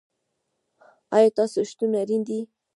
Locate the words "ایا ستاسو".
1.15-1.59